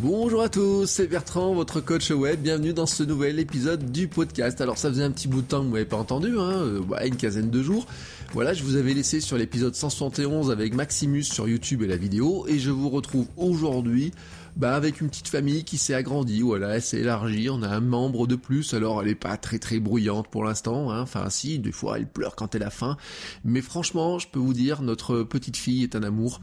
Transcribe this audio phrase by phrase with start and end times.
[0.00, 2.40] Bonjour à tous, c'est Bertrand, votre coach web.
[2.40, 4.60] Bienvenue dans ce nouvel épisode du podcast.
[4.60, 6.80] Alors ça faisait un petit bout de temps que vous m'avez pas entendu, hein, euh,
[6.80, 7.86] ouais, une quinzaine de jours.
[8.32, 12.44] Voilà, je vous avais laissé sur l'épisode 171 avec Maximus sur YouTube et la vidéo,
[12.48, 14.10] et je vous retrouve aujourd'hui
[14.56, 17.80] bah, avec une petite famille qui s'est agrandie, voilà, elle s'est élargie, on a un
[17.80, 21.02] membre de plus, alors elle est pas très très bruyante pour l'instant, hein.
[21.02, 22.96] enfin si, des fois elle pleure quand elle a faim,
[23.44, 26.40] mais franchement, je peux vous dire, notre petite fille est un amour,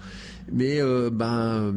[0.52, 1.74] mais euh, ben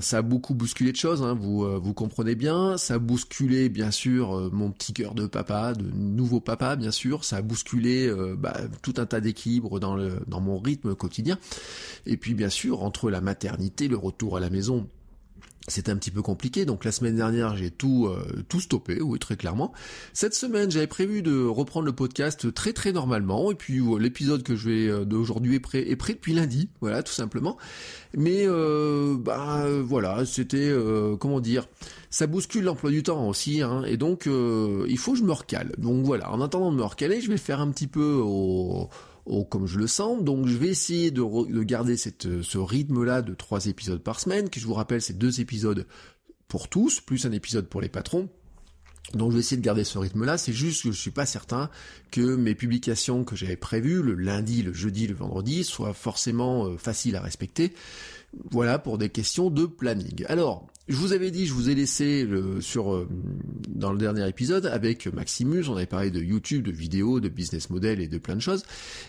[0.00, 3.68] ça a beaucoup bousculé de choses, hein, vous euh, vous comprenez bien, ça a bousculé
[3.68, 7.42] bien sûr euh, mon petit cœur de papa, de nouveau papa bien sûr, ça a
[7.42, 9.96] bousculé bah, tout un tas d'équilibres dans
[10.26, 11.38] dans mon rythme quotidien,
[12.06, 14.88] et puis bien sûr entre la maternité, le retour à la maison
[15.68, 19.18] c'était un petit peu compliqué, donc la semaine dernière j'ai tout euh, tout stoppé, oui
[19.18, 19.72] très clairement.
[20.12, 24.42] Cette semaine j'avais prévu de reprendre le podcast très très normalement, et puis euh, l'épisode
[24.42, 27.56] que je vais euh, d'aujourd'hui est prêt est prêt depuis lundi, voilà tout simplement.
[28.16, 30.72] Mais euh, bah voilà, c'était
[31.20, 31.68] comment dire,
[32.08, 35.72] ça bouscule l'emploi du temps aussi, hein, et donc il faut que je me recale.
[35.76, 38.88] Donc voilà, en attendant de me recaler, je vais faire un petit peu au
[39.50, 40.22] comme je le sens.
[40.22, 44.60] Donc je vais essayer de, garder cette, ce rythme-là de trois épisodes par semaine, qui
[44.60, 45.86] je vous rappelle c'est deux épisodes
[46.48, 48.28] pour tous, plus un épisode pour les patrons.
[49.14, 51.70] Donc je vais essayer de garder ce rythme-là, c'est juste que je suis pas certain
[52.10, 56.76] que mes publications que j'avais prévues, le lundi, le jeudi, le vendredi, soient forcément euh,
[56.76, 57.72] faciles à respecter.
[58.50, 60.24] Voilà pour des questions de planning.
[60.28, 63.08] Alors, je vous avais dit, je vous ai laissé le, sur euh,
[63.68, 67.70] dans le dernier épisode avec Maximus, on avait parlé de YouTube, de vidéos, de business
[67.70, 68.62] model et de plein de choses.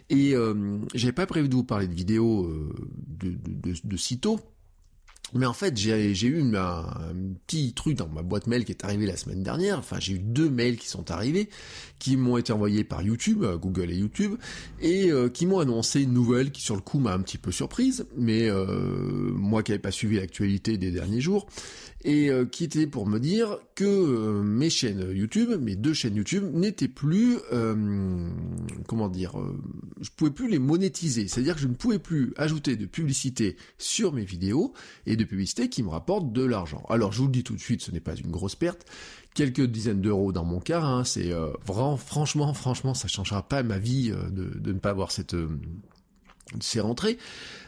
[0.09, 2.73] Et euh, j'avais pas prévu de vous parler de vidéos euh,
[3.07, 4.39] de, de, de, de sitôt
[5.33, 6.85] mais en fait, j'ai eu un,
[7.45, 9.77] petit truc dans ma boîte mail qui est arrivé la semaine dernière.
[9.79, 11.49] Enfin, j'ai eu deux mails qui sont arrivés,
[11.99, 14.35] qui m'ont été envoyés par YouTube, euh, Google et YouTube,
[14.79, 17.51] et euh, qui m'ont annoncé une nouvelle qui, sur le coup, m'a un petit peu
[17.51, 18.05] surprise.
[18.15, 18.65] Mais euh,
[19.33, 21.47] moi qui n'avais pas suivi l'actualité des derniers jours,
[22.03, 26.15] et euh, qui était pour me dire que euh, mes chaînes YouTube, mes deux chaînes
[26.15, 28.29] YouTube, n'étaient plus, euh,
[28.87, 29.33] comment dire,
[29.99, 34.13] je pouvais plus les monétiser, c'est-à-dire que je ne pouvais plus ajouter de publicité sur
[34.13, 34.73] mes vidéos
[35.05, 36.83] et de publicité qui me rapportent de l'argent.
[36.89, 38.85] Alors je vous le dis tout de suite, ce n'est pas une grosse perte,
[39.33, 41.31] quelques dizaines d'euros dans mon cas, hein, c'est
[41.65, 45.35] vraiment, franchement, franchement, ça changera pas ma vie de, de, ne pas avoir cette
[46.59, 47.17] ces rentrées.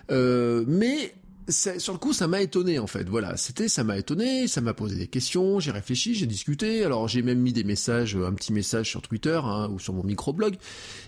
[0.09, 1.13] mais
[1.52, 3.08] sur le coup, ça m'a étonné en fait.
[3.08, 6.84] Voilà, c'était, ça m'a étonné, ça m'a posé des questions, j'ai réfléchi, j'ai discuté.
[6.84, 10.04] Alors j'ai même mis des messages, un petit message sur Twitter hein, ou sur mon
[10.04, 10.56] microblog.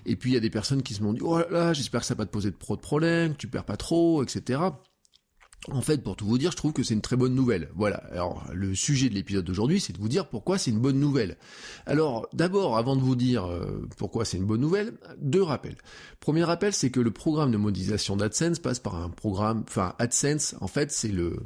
[0.06, 2.02] Et puis il y a des personnes qui se m'ont dit, oh là là, j'espère
[2.02, 4.60] que ça va te poser trop de problèmes, que tu perds pas trop, etc.
[5.70, 7.70] En fait, pour tout vous dire, je trouve que c'est une très bonne nouvelle.
[7.76, 7.98] Voilà.
[8.12, 11.38] Alors, le sujet de l'épisode d'aujourd'hui, c'est de vous dire pourquoi c'est une bonne nouvelle.
[11.86, 15.78] Alors, d'abord, avant de vous dire euh, pourquoi c'est une bonne nouvelle, deux rappels.
[16.20, 20.56] Premier rappel, c'est que le programme de modélisation d'AdSense passe par un programme, enfin, AdSense,
[20.62, 21.38] en fait, c'est le,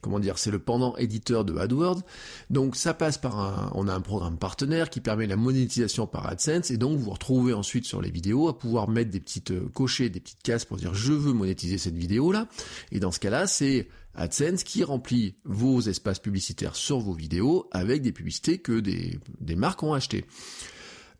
[0.00, 2.02] comment dire, c'est le pendant éditeur de AdWords.
[2.48, 6.26] Donc, ça passe par un, on a un programme partenaire qui permet la monétisation par
[6.26, 9.68] AdSense, et donc vous retrouvez ensuite sur les vidéos à pouvoir mettre des petites, euh,
[9.74, 12.48] cocher des petites cases pour dire je veux monétiser cette vidéo-là.
[12.92, 18.02] Et dans ce cas-là, c'est AdSense qui remplit vos espaces publicitaires sur vos vidéos avec
[18.02, 19.20] des publicités que des,
[19.56, 20.24] marques ont achetées.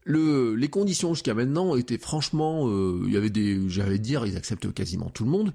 [0.04, 4.36] Le, les conditions jusqu'à maintenant étaient franchement, euh, il y avait des, j'allais dire, ils
[4.36, 5.52] acceptent quasiment tout le monde.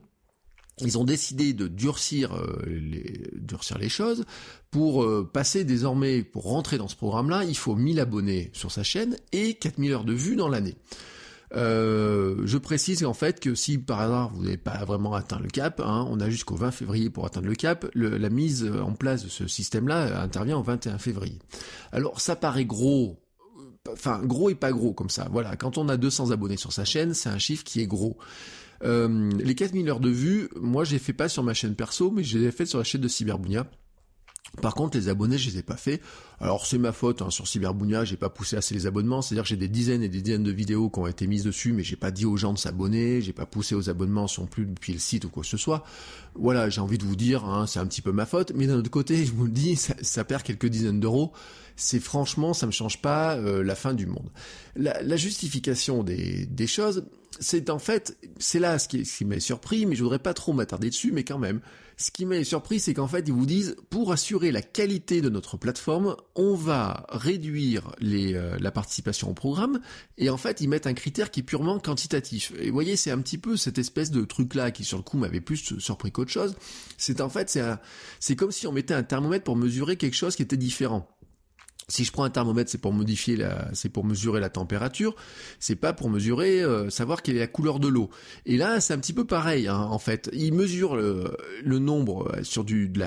[0.82, 4.26] Ils ont décidé de durcir, euh, les, choses
[4.72, 8.84] pour euh, passer désormais, pour rentrer dans ce programme-là, il faut 1000 abonnés sur sa
[8.84, 10.76] chaîne et 4000 heures de vues dans l'année.
[11.56, 15.48] Euh, je précise en fait que si par hasard vous n'avez pas vraiment atteint le
[15.48, 19.24] cap, hein, on a jusqu'au 20 février pour atteindre le cap, la mise en place
[19.24, 21.40] de ce système-là intervient au 21 février.
[21.94, 23.22] Alors ça paraît gros,
[23.94, 25.30] enfin gros et pas gros comme ça.
[25.32, 28.18] Voilà, quand on a 200 abonnés sur sa chaîne, c'est un chiffre qui est gros.
[28.86, 32.24] Euh, les 4000 heures de vue, moi j'ai fait pas sur ma chaîne perso, mais
[32.24, 33.68] je les ai fait sur la chaîne de Cyberbounia.
[34.62, 36.02] Par contre, les abonnés, je les ai pas fait.
[36.40, 39.22] Alors c'est ma faute hein, sur Cyberbounia, j'ai pas poussé assez les abonnements.
[39.22, 41.74] C'est-à-dire que j'ai des dizaines et des dizaines de vidéos qui ont été mises dessus,
[41.74, 44.46] mais j'ai pas dit aux gens de s'abonner, j'ai pas poussé aux abonnements si on
[44.46, 45.84] plus depuis le site ou quoi que ce soit.
[46.36, 48.54] Voilà, j'ai envie de vous dire, hein, c'est un petit peu ma faute.
[48.56, 51.34] Mais d'un autre côté, je vous le dis, ça, perd quelques dizaines d'euros.
[51.76, 54.30] C'est franchement, ça me change pas euh, la fin du monde.
[54.76, 57.06] La, justification des, des choses,
[57.40, 60.34] c'est en fait, c'est là ce qui, ce qui m'a surpris, mais je voudrais pas
[60.34, 61.62] trop m'attarder dessus, mais quand même,
[61.98, 65.30] ce qui m'a surpris, c'est qu'en fait, ils vous disent, pour assurer la qualité de
[65.30, 69.80] notre plateforme, on va réduire les, euh, la participation au programme,
[70.18, 72.52] et en fait, ils mettent un critère qui est purement quantitatif.
[72.60, 75.18] Et vous voyez, c'est un petit peu cette espèce de truc-là qui, sur le coup,
[75.18, 76.56] m'avait plus surpris qu'autre chose.
[76.98, 77.58] C'est en fait,
[78.20, 81.15] c'est comme si on mettait un thermomètre pour mesurer quelque chose qui était différent.
[81.88, 85.16] Si je prends un thermomètre, c'est pour modifier la, c'est pour mesurer la température,
[85.60, 88.10] c'est pas pour mesurer, euh, savoir quelle est la couleur de l'eau.
[88.48, 90.32] Et là, c'est un petit peu pareil, hein, en fait.
[90.34, 91.38] Il mesure le,
[91.78, 93.00] nombre euh, sur du de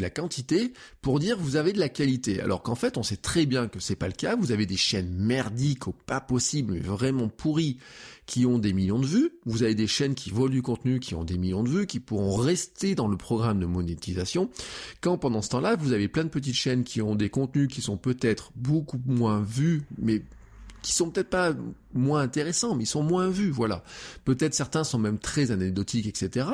[0.00, 2.40] la, quantité pour dire vous avez de la qualité.
[2.40, 4.34] Alors qu'en fait, on sait très bien que c'est pas le cas.
[4.34, 7.78] Vous avez des chaînes merdiques au pas possible, mais vraiment pourries,
[8.26, 9.30] qui ont des millions de vues.
[9.44, 12.00] Vous avez des chaînes qui volent du contenu, qui ont des millions de vues, qui
[12.00, 14.50] pourront rester dans le programme de monétisation.
[15.00, 17.82] Quand pendant ce temps-là, vous avez plein de petites chaînes qui ont des contenus qui
[17.82, 20.22] sont peut-être beaucoup moins vus, mais
[20.82, 21.54] qui sont peut-être pas
[21.94, 23.84] moins intéressants, mais ils sont moins vus, voilà.
[24.24, 26.46] Peut-être certains sont même très anecdotiques, etc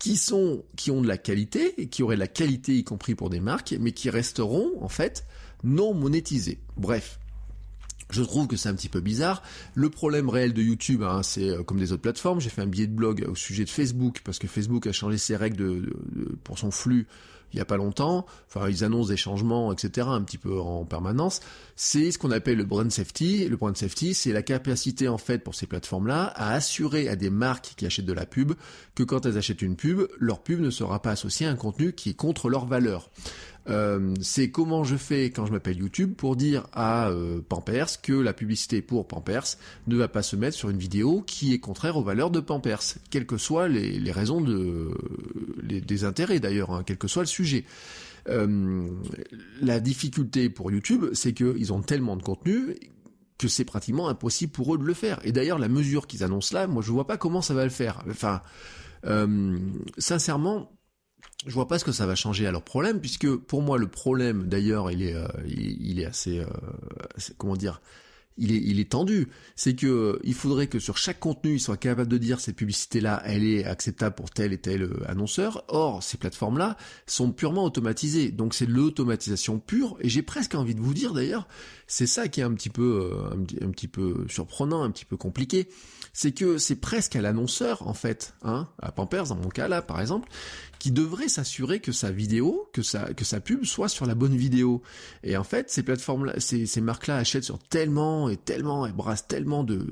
[0.00, 3.14] qui sont qui ont de la qualité et qui auraient de la qualité y compris
[3.14, 5.24] pour des marques mais qui resteront en fait
[5.62, 6.58] non monétisés.
[6.76, 7.18] Bref,
[8.10, 9.42] je trouve que c'est un petit peu bizarre.
[9.74, 12.40] Le problème réel de YouTube, hein, c'est euh, comme des autres plateformes.
[12.40, 15.18] J'ai fait un billet de blog au sujet de Facebook parce que Facebook a changé
[15.18, 17.06] ses règles de, pour son flux
[17.54, 18.26] il y a pas longtemps.
[18.48, 20.08] Enfin, ils annoncent des changements, etc.
[20.10, 21.40] un petit peu en permanence.
[21.76, 23.48] C'est ce qu'on appelle le brand safety.
[23.48, 27.30] Le brand safety, c'est la capacité en fait pour ces plateformes-là à assurer à des
[27.30, 28.54] marques qui achètent de la pub
[28.96, 31.92] que quand elles achètent une pub, leur pub ne sera pas associée à un contenu
[31.92, 33.08] qui est contre leur valeur.
[33.68, 38.12] Euh, c'est comment je fais quand je m'appelle YouTube pour dire à euh, Pampers que
[38.12, 39.56] la publicité pour Pampers
[39.86, 42.82] ne va pas se mettre sur une vidéo qui est contraire aux valeurs de Pampers,
[43.10, 44.90] quelles que soient les, raisons de,
[45.62, 47.64] les, des intérêts d'ailleurs, hein, quel que soit le sujet.
[48.28, 48.88] Euh,
[49.60, 52.76] la difficulté pour YouTube, c'est qu'ils ont tellement de contenu
[53.38, 55.20] que c'est pratiquement impossible pour eux de le faire.
[55.24, 57.70] Et d'ailleurs, la mesure qu'ils annoncent là, moi je vois pas comment ça va le
[57.70, 58.02] faire.
[58.08, 58.42] Enfin,
[59.98, 60.73] sincèrement,
[61.46, 63.88] je vois pas ce que ça va changer à leur problème, puisque pour moi le
[63.88, 66.46] problème, d'ailleurs, il est, euh, il, est assez, euh,
[67.36, 67.82] comment dire,
[68.38, 69.28] il est, il est tendu.
[69.54, 72.56] C'est que euh, il faudrait que sur chaque contenu, ils soient capables de dire cette
[72.56, 75.64] publicité-là, elle est acceptable pour tel et tel annonceur.
[75.68, 79.98] Or, ces plateformes-là sont purement automatisées, donc c'est l'automatisation pure.
[80.00, 81.46] Et j'ai presque envie de vous dire d'ailleurs,
[81.86, 83.12] c'est ça qui est un petit peu,
[83.60, 85.68] un petit peu surprenant, un petit peu compliqué
[86.14, 89.82] c'est que c'est presque à l'annonceur en fait, hein, à Pampers dans mon cas là
[89.82, 90.28] par exemple,
[90.84, 94.36] qui devrait s'assurer que sa vidéo, que sa que sa pub soit sur la bonne
[94.36, 94.82] vidéo.
[95.22, 98.84] Et en fait, ces plateformes là, ces, ces marques là achètent sur tellement et tellement,
[98.84, 99.86] elles brassent tellement de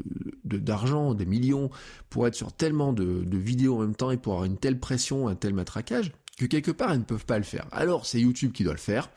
[0.45, 1.71] d'argent, des millions
[2.11, 4.79] pour être sur tellement de, de vidéos en même temps et pour avoir une telle
[4.79, 7.67] pression, un tel matraquage que quelque part elles ne peuvent pas le faire.
[7.73, 9.09] Alors c'est YouTube qui doit le faire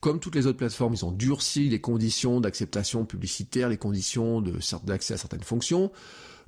[0.00, 4.54] comme toutes les autres plateformes, ils ont durci les conditions d'acceptation publicitaire, les conditions de
[4.84, 5.92] d'accès à certaines fonctions.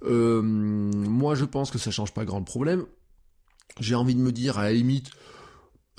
[0.05, 2.87] Euh, moi, je pense que ça change pas grand problème.
[3.81, 5.11] J'ai envie de me dire, à la limite,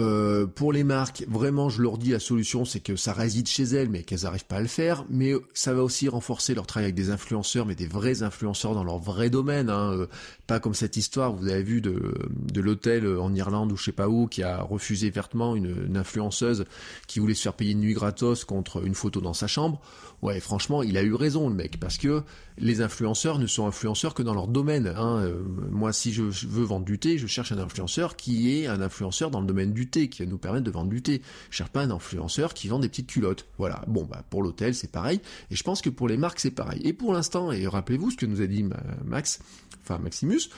[0.01, 3.63] euh, pour les marques, vraiment, je leur dis la solution, c'est que ça réside chez
[3.63, 5.05] elles, mais qu'elles n'arrivent pas à le faire.
[5.09, 8.83] Mais ça va aussi renforcer leur travail avec des influenceurs, mais des vrais influenceurs dans
[8.83, 9.69] leur vrai domaine.
[9.69, 9.93] Hein.
[9.93, 10.07] Euh,
[10.47, 12.13] pas comme cette histoire, vous avez vu de,
[12.59, 16.65] l'hôtel en Irlande ou je sais pas où, qui a refusé vertement une, une, influenceuse
[17.07, 19.81] qui voulait se faire payer une nuit gratos contre une photo dans sa chambre.
[20.21, 22.23] Ouais, franchement, il a eu raison le mec, parce que
[22.57, 24.87] les influenceurs ne sont influenceurs que dans leur domaine.
[24.87, 25.19] Hein.
[25.23, 28.81] Euh, moi, si je veux vendre du thé, je cherche un influenceur qui est un
[28.81, 31.21] influenceur dans le domaine du qui va nous permettre de vendre du thé.
[31.49, 33.45] Je cherche pas un influenceur qui vend des petites culottes.
[33.57, 33.83] Voilà.
[33.87, 35.21] Bon, bah pour l'hôtel, c'est pareil.
[35.51, 36.81] Et je pense que pour les marques, c'est pareil.
[36.83, 38.65] Et pour l'instant, et rappelez-vous ce que nous a dit
[39.03, 39.39] Max,
[39.83, 40.49] enfin Maximus,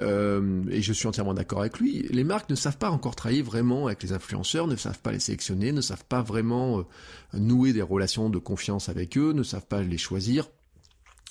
[0.00, 3.42] euh, et je suis entièrement d'accord avec lui, les marques ne savent pas encore travailler
[3.42, 6.82] vraiment avec les influenceurs, ne savent pas les sélectionner, ne savent pas vraiment euh,
[7.34, 10.48] nouer des relations de confiance avec eux, ne savent pas les choisir.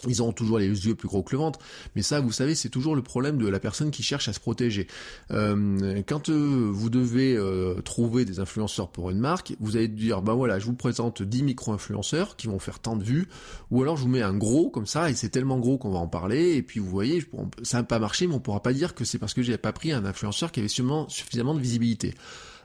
[0.08, 1.60] Ils ont toujours les yeux plus gros que le ventre,
[1.96, 4.40] mais ça, vous savez, c'est toujours le problème de la personne qui cherche à se
[4.40, 4.88] protéger.
[5.32, 10.22] Euh, quand euh, vous devez euh, trouver des influenceurs pour une marque, vous allez dire,
[10.22, 13.28] bah voilà, je vous présente 10 micro-influenceurs qui vont faire tant de vues,
[13.70, 16.00] ou alors je vous mets un gros comme ça, et c'est tellement gros qu'on va
[16.00, 17.24] en parler, et puis vous voyez,
[17.64, 19.74] ça n'a pas marché, mais on pourra pas dire que c'est parce que j'ai pas
[19.74, 22.14] pris un influenceur qui avait suffisamment de visibilité.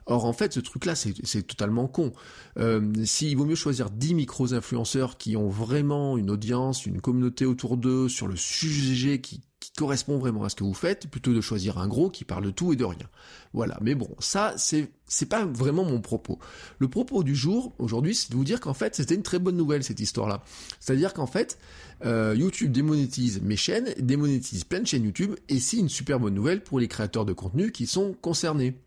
[0.06, 2.12] Or, en fait, ce truc-là, c'est totalement con.
[2.58, 7.76] Euh, S'il vaut mieux choisir 10 micros-influenceurs qui ont vraiment une audience, une communauté autour
[7.76, 9.42] d'eux sur le sujet qui,
[9.76, 12.50] correspond vraiment à ce que vous faites, plutôt de choisir un gros qui parle de
[12.50, 13.10] tout et de rien.
[13.52, 13.76] Voilà.
[13.82, 16.38] Mais bon, ça, c'est c'est pas vraiment mon propos.
[16.78, 19.56] Le propos du jour, aujourd'hui, c'est de vous dire qu'en fait, c'était une très bonne
[19.56, 20.42] nouvelle, cette histoire-là.
[20.80, 21.58] C'est-à-dire qu'en fait,
[22.04, 26.34] euh, YouTube démonétise mes chaînes, démonétise plein de chaînes YouTube, et c'est une super bonne
[26.34, 28.78] nouvelle pour les créateurs de contenu qui sont concernés.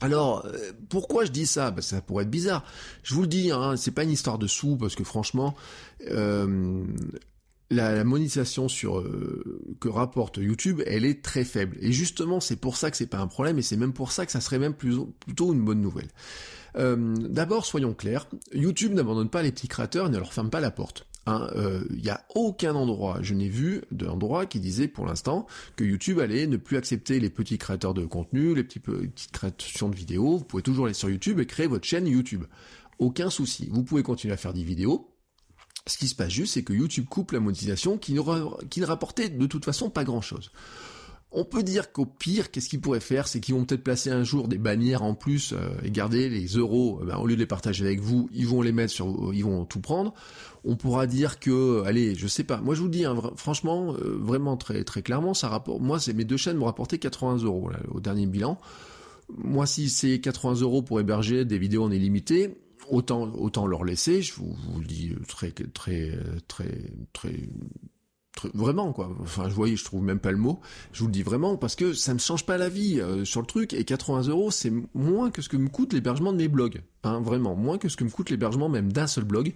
[0.00, 1.70] Alors, euh, pourquoi je dis ça?
[1.70, 2.64] Bah, Ça pourrait être bizarre.
[3.02, 5.54] Je vous le dis, hein, c'est pas une histoire de sous, parce que franchement,
[6.10, 6.84] euh,
[7.70, 11.76] la, monétisation sur euh, que rapporte YouTube, elle est très faible.
[11.80, 14.26] Et justement, c'est pour ça que c'est pas un problème, et c'est même pour ça
[14.26, 16.08] que ça serait même plutôt une bonne nouvelle.
[16.74, 20.70] D'abord, soyons clairs, YouTube n'abandonne pas les petits créateurs et ne leur ferme pas la
[20.70, 21.06] porte.
[21.26, 21.48] Il hein.
[21.90, 26.48] n'y a aucun endroit, je n'ai vu d'endroit qui disait pour l'instant que YouTube allait
[26.48, 30.38] ne plus accepter les petits créateurs de contenu, les petites créations de vidéos.
[30.38, 32.44] Vous pouvez toujours aller sur YouTube et créer votre chaîne YouTube.
[32.98, 33.68] Aucun souci.
[33.70, 35.12] Vous pouvez continuer à faire des vidéos,
[35.86, 38.20] ce qui se passe juste, c'est que YouTube coupe la monétisation qui ne,
[38.68, 40.52] qui ne rapportait de toute façon pas grand-chose.
[41.34, 43.26] On peut dire qu'au pire, qu'est-ce qu'ils pourraient faire?
[43.26, 46.46] C'est qu'ils vont peut-être placer un jour des bannières en plus euh, et garder les
[46.46, 47.00] euros.
[47.02, 49.44] Eh ben, au lieu de les partager avec vous, ils vont les mettre sur, ils
[49.44, 50.12] vont tout prendre.
[50.64, 52.60] On pourra dire que, allez, je sais pas.
[52.60, 55.80] Moi, je vous dis, hein, franchement, euh, vraiment très très clairement, ça rapporte.
[55.80, 58.58] Moi, c'est mes deux chaînes m'ont rapporté 80 euros au dernier bilan.
[59.38, 62.58] Moi, si c'est 80 euros pour héberger des vidéos en illimité,
[62.90, 64.20] autant autant leur laisser.
[64.20, 67.48] Je vous, vous le dis très très très très
[68.54, 69.10] vraiment quoi.
[69.20, 70.60] Enfin, je voyais, je trouve même pas le mot.
[70.92, 73.40] Je vous le dis vraiment parce que ça me change pas la vie euh, sur
[73.40, 73.74] le truc.
[73.74, 76.82] Et 80 euros, c'est moins que ce que me coûte l'hébergement de mes blogs.
[77.04, 79.54] Hein, vraiment, moins que ce que me coûte l'hébergement même d'un seul blog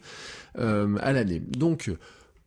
[0.59, 1.41] euh, à l'année.
[1.41, 1.91] Donc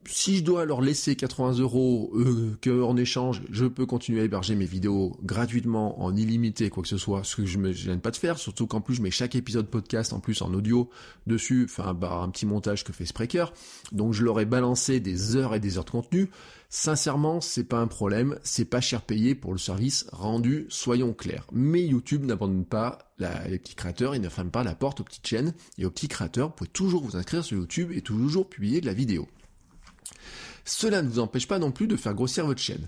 [0.06, 4.56] si je dois leur laisser 80 euros, euh, que échange, je peux continuer à héberger
[4.56, 8.12] mes vidéos gratuitement, en illimité, quoi que ce soit, ce que je me gêne pas
[8.12, 10.89] de faire, surtout qu'en plus je mets chaque épisode podcast en plus en audio
[11.27, 13.53] dessus, enfin bah, un petit montage que fait Spreaker,
[13.91, 16.29] donc je leur ai balancé des heures et des heures de contenu.
[16.72, 21.48] Sincèrement, c'est pas un problème, c'est pas cher payé pour le service rendu, soyons clairs.
[21.51, 25.27] Mais YouTube n'abandonne pas les petits créateurs, il ne ferme pas la porte aux petites
[25.27, 28.82] chaînes et aux petits créateurs, vous pouvez toujours vous inscrire sur YouTube et toujours publier
[28.82, 29.27] de la vidéo.
[30.70, 32.88] Cela ne vous empêche pas non plus de faire grossir votre chaîne.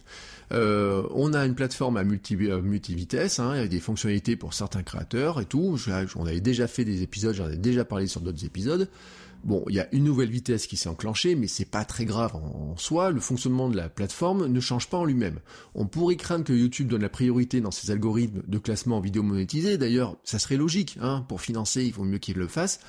[0.51, 5.41] Euh, on a une plateforme à multi, vitesse hein, avec des fonctionnalités pour certains créateurs
[5.41, 5.77] et tout.
[6.15, 8.87] On avait déjà fait des épisodes, j'en ai déjà parlé sur d'autres épisodes.
[9.43, 12.35] Bon, il y a une nouvelle vitesse qui s'est enclenchée, mais c'est pas très grave
[12.35, 13.09] en, soi.
[13.09, 15.39] Le fonctionnement de la plateforme ne change pas en lui-même.
[15.73, 19.23] On pourrait craindre que YouTube donne la priorité dans ses algorithmes de classement en vidéo
[19.23, 19.79] monétisée.
[19.79, 20.97] D'ailleurs, ça serait logique.
[21.01, 22.81] Hein, pour financer, il vaut mieux qu'il le fasse.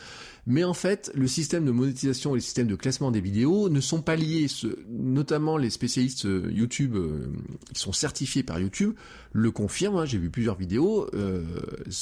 [0.46, 3.80] Mais en fait, le système de monétisation et le système de classement des vidéos ne
[3.80, 4.46] sont pas liés.
[4.90, 7.32] notamment les spécialistes euh, YouTube euh,
[7.72, 8.94] qui sont certifiés par YouTube
[9.32, 9.98] le confirment.
[9.98, 11.08] Hein, j'ai vu plusieurs vidéos.
[11.14, 11.44] Euh,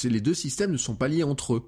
[0.05, 1.63] les deux systèmes ne sont pas liés entre eux.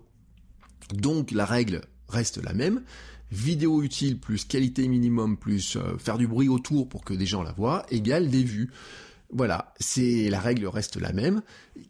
[0.94, 1.82] Donc la règle
[2.12, 2.82] reste la même.
[3.30, 7.42] Vidéo utile plus qualité minimum plus euh, faire du bruit autour pour que des gens
[7.42, 8.70] la voient égale des vues.
[9.30, 11.40] Voilà, c'est la règle reste la même.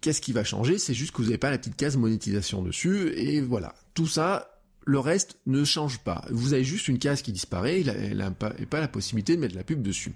[0.01, 0.79] Qu'est-ce qui va changer?
[0.79, 3.75] C'est juste que vous n'avez pas la petite case monétisation dessus et voilà.
[3.95, 6.25] Tout ça, le reste ne change pas.
[6.31, 9.83] Vous avez juste une case qui disparaît et pas, la possibilité de mettre la pub
[9.83, 10.13] dessus.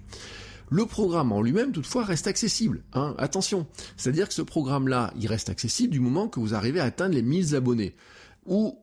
[0.69, 2.83] Le programme en lui-même, toutefois, reste accessible.
[2.93, 3.15] Hein.
[3.17, 7.15] Attention, c'est-à-dire que ce programme-là, il reste accessible du moment que vous arrivez à atteindre
[7.15, 7.95] les 1000 abonnés.
[8.45, 8.77] Ou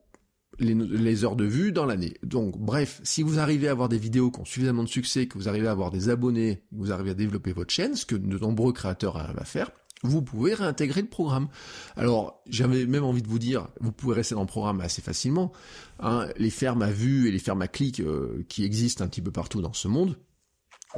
[0.59, 2.15] les, heures de vue dans l'année.
[2.23, 5.39] Donc bref, si vous arrivez à avoir des vidéos qui ont suffisamment de succès, que
[5.39, 8.15] vous arrivez à avoir des abonnés, que vous arrivez à développer votre chaîne, ce que
[8.15, 9.71] de nombreux créateurs arrivent à faire,
[10.05, 11.49] vous pouvez réintégrer le programme.
[11.97, 15.53] Alors, j'avais même envie de vous dire, vous pouvez rester dans le programme assez facilement.
[15.99, 19.23] Hein, les fermes à vue et les fermes à clic euh, qui existent un petit
[19.23, 20.19] peu partout dans ce monde,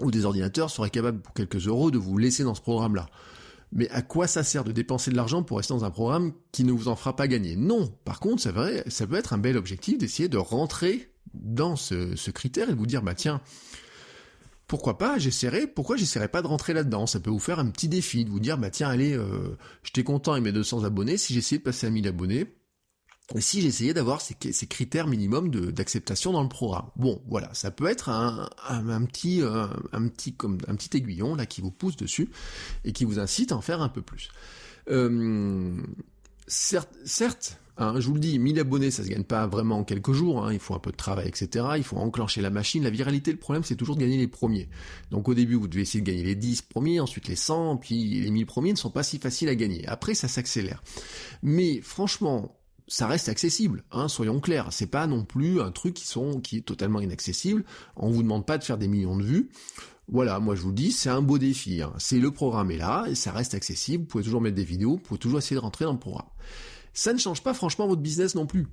[0.02, 3.06] ou des ordinateurs seraient capables pour quelques euros de vous laisser dans ce programme-là.
[3.72, 6.64] Mais à quoi ça sert de dépenser de l'argent pour rester dans un programme qui
[6.64, 7.56] ne vous en fera pas gagner?
[7.56, 7.92] Non.
[8.04, 12.30] Par contre, ça, vrai, ça peut être un bel objectif d'essayer de rentrer dans ce,
[12.30, 13.40] critère et de vous dire, bah tiens,
[14.66, 17.06] pourquoi pas, j'essaierai, pourquoi j'essaierai pas de rentrer là-dedans?
[17.06, 20.04] Ça peut vous faire un petit défi, de vous dire, bah tiens, allez, euh, j'étais
[20.04, 22.55] content avec mes 200 abonnés, si j'essayais de passer à 1000 abonnés,
[23.38, 24.34] si j'essayais d'avoir ces,
[24.66, 26.86] critères minimums d'acceptation dans le programme?
[26.96, 28.48] Bon, voilà, ça peut être un,
[29.06, 32.30] petit, euh, un, petit, comme, un petit aiguillon là qui vous pousse dessus
[32.84, 34.30] et qui vous incite à en faire un peu plus.
[34.88, 35.76] Euh,
[36.46, 39.84] certes, certes hein, je vous le dis, 1000 abonnés, ça se gagne pas vraiment en
[39.84, 41.66] quelques jours, hein, il faut un peu de travail, etc.
[41.76, 42.84] Il faut enclencher la machine.
[42.84, 44.68] La viralité, le problème, c'est toujours de gagner les premiers.
[45.10, 48.20] Donc au début, vous devez essayer de gagner les 10 premiers, ensuite les 100, puis
[48.20, 49.84] les 1000 premiers ne sont pas si faciles à gagner.
[49.88, 50.80] Après, ça s'accélère.
[51.42, 52.56] Mais franchement,
[52.88, 54.68] ça reste accessible, hein, soyons clairs.
[54.72, 57.64] C'est pas non plus un truc qui sont qui est totalement inaccessible.
[57.96, 59.50] On vous demande pas de faire des millions de vues.
[60.08, 61.82] Voilà, moi je vous dis, c'est un beau défi.
[61.82, 61.92] Hein.
[61.98, 64.04] C'est le programme est là et ça reste accessible.
[64.04, 66.28] Vous pouvez toujours mettre des vidéos, vous pouvez toujours essayer de rentrer dans le programme.
[66.92, 68.68] Ça ne change pas franchement votre business non plus.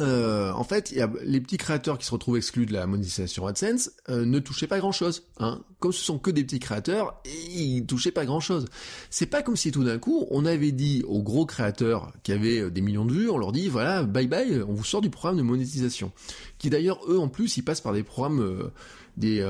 [0.00, 3.46] Euh, en fait, y a les petits créateurs qui se retrouvent exclus de la monétisation
[3.46, 5.24] AdSense euh, ne touchaient pas grand-chose.
[5.38, 5.60] Hein.
[5.80, 7.20] Comme ce sont que des petits créateurs,
[7.54, 8.66] ils touchaient pas grand-chose.
[9.10, 12.60] C'est pas comme si tout d'un coup, on avait dit aux gros créateurs qui avaient
[12.60, 15.10] euh, des millions de vues, on leur dit voilà, bye bye, on vous sort du
[15.10, 16.12] programme de monétisation.
[16.58, 18.70] Qui d'ailleurs, eux en plus, ils passent par des programmes
[19.16, 19.44] des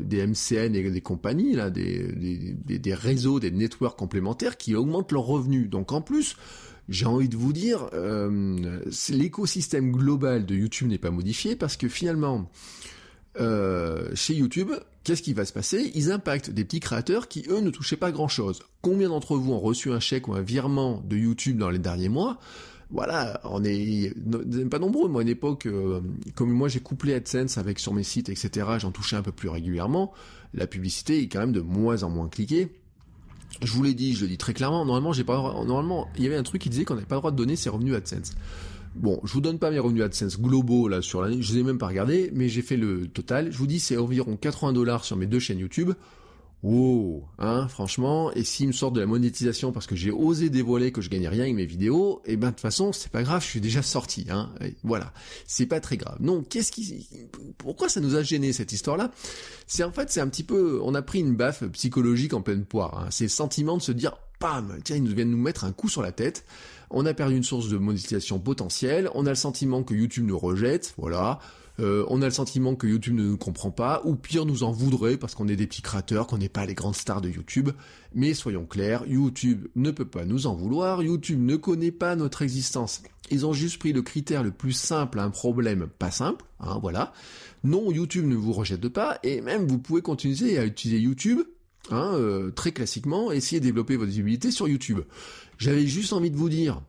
[0.00, 5.12] des MCN et des compagnies là, des, des, des réseaux, des networks complémentaires qui augmentent
[5.12, 5.70] leurs revenus.
[5.70, 6.36] Donc en plus
[6.88, 8.80] j'ai envie de vous dire, euh,
[9.10, 12.50] l'écosystème global de YouTube n'est pas modifié parce que finalement,
[13.40, 14.70] euh, chez YouTube,
[15.04, 15.90] qu'est-ce qui va se passer?
[15.94, 18.62] Ils impactent des petits créateurs qui, eux, ne touchaient pas grand-chose.
[18.80, 22.08] Combien d'entre vous ont reçu un chèque ou un virement de YouTube dans les derniers
[22.08, 22.38] mois?
[22.90, 24.14] Voilà, on est
[24.70, 25.08] pas nombreux.
[25.08, 26.00] Moi, à une époque, euh,
[26.34, 28.66] comme moi, j'ai couplé AdSense avec sur mes sites, etc.
[28.78, 30.12] J'en touchais un peu plus régulièrement.
[30.54, 32.72] La publicité est quand même de moins en moins cliquée.
[33.62, 34.84] Je vous l'ai dit, je le dis très clairement.
[34.84, 35.36] Normalement, j'ai pas.
[35.64, 37.56] Normalement, il y avait un truc qui disait qu'on n'avait pas le droit de donner
[37.56, 38.32] ses revenus AdSense.
[38.94, 41.62] Bon, je vous donne pas mes revenus AdSense globaux là sur l'année, je les ai
[41.62, 43.52] même pas regardés, mais j'ai fait le total.
[43.52, 45.92] Je vous dis c'est environ 80 dollars sur mes deux chaînes YouTube.
[46.64, 50.90] Wow, hein, franchement, et s'ils me sortent de la monétisation parce que j'ai osé dévoiler
[50.90, 53.22] que je gagnais rien avec mes vidéos, et eh ben de toute façon, c'est pas
[53.22, 54.50] grave, je suis déjà sorti, hein.
[54.82, 55.12] voilà,
[55.46, 56.16] c'est pas très grave.
[56.18, 57.08] Non, qu'est-ce qui,
[57.58, 59.12] pourquoi ça nous a gêné cette histoire-là?
[59.68, 62.64] C'est en fait, c'est un petit peu, on a pris une baffe psychologique en pleine
[62.64, 62.98] poire.
[62.98, 63.06] Hein.
[63.10, 66.02] C'est le sentiment de se dire, pam, tiens, ils viennent nous mettre un coup sur
[66.02, 66.44] la tête
[66.90, 70.38] on a perdu une source de monétisation potentielle, on a le sentiment que YouTube nous
[70.38, 71.38] rejette, voilà,
[71.80, 74.72] euh, on a le sentiment que YouTube ne nous comprend pas, ou pire nous en
[74.72, 77.70] voudrait parce qu'on est des petits créateurs, qu'on n'est pas les grandes stars de YouTube.
[78.14, 82.42] Mais soyons clairs, YouTube ne peut pas nous en vouloir, YouTube ne connaît pas notre
[82.42, 83.02] existence.
[83.30, 86.78] Ils ont juste pris le critère le plus simple à un problème pas simple, hein,
[86.80, 87.12] voilà.
[87.64, 91.40] Non, YouTube ne vous rejette pas, et même vous pouvez continuer à utiliser YouTube
[91.90, 95.00] Hein, euh, très classiquement, essayer de développer votre visibilité sur YouTube.
[95.56, 96.82] J'avais juste envie de vous dire,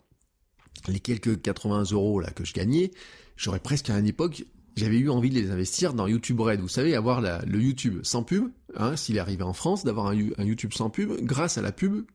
[0.88, 2.91] les quelques 80 euros là que je gagnais,
[3.38, 4.43] j'aurais presque à une époque,
[4.79, 6.62] j'avais eu envie de les investir dans YouTube Red.
[6.62, 8.45] Vous savez, avoir le YouTube sans pub,
[8.75, 12.05] hein, s'il est arrivé en France, d'avoir un, YouTube sans pub, grâce à la pub